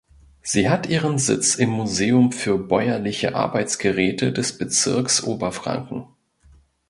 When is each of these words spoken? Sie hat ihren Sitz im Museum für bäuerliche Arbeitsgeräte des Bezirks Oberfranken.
Sie 0.41 0.67
hat 0.67 0.89
ihren 0.89 1.19
Sitz 1.19 1.53
im 1.53 1.69
Museum 1.69 2.31
für 2.31 2.57
bäuerliche 2.57 3.35
Arbeitsgeräte 3.35 4.33
des 4.33 4.57
Bezirks 4.57 5.23
Oberfranken. 5.23 6.07